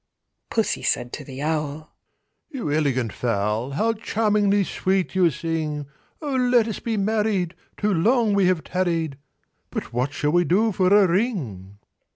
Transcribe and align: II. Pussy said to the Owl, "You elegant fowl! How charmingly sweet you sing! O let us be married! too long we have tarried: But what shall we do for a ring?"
II. 0.01 0.45
Pussy 0.55 0.81
said 0.81 1.13
to 1.13 1.23
the 1.23 1.43
Owl, 1.43 1.95
"You 2.49 2.71
elegant 2.71 3.13
fowl! 3.13 3.73
How 3.73 3.93
charmingly 3.93 4.63
sweet 4.63 5.13
you 5.13 5.29
sing! 5.29 5.85
O 6.23 6.35
let 6.35 6.67
us 6.67 6.79
be 6.79 6.97
married! 6.97 7.53
too 7.77 7.93
long 7.93 8.33
we 8.33 8.47
have 8.47 8.63
tarried: 8.63 9.19
But 9.69 9.93
what 9.93 10.11
shall 10.11 10.31
we 10.31 10.43
do 10.43 10.71
for 10.71 10.91
a 10.91 11.07
ring?" 11.07 11.77